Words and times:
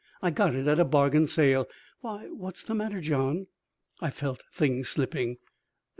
I 0.19 0.31
got 0.31 0.55
it 0.55 0.65
at 0.67 0.79
a 0.79 0.83
bargain 0.83 1.27
sale. 1.27 1.67
Why, 1.99 2.25
what's 2.31 2.63
the 2.63 2.73
matter, 2.73 3.01
John?" 3.01 3.45
I 3.99 4.09
felt 4.09 4.41
things 4.51 4.89
slipping. 4.89 5.37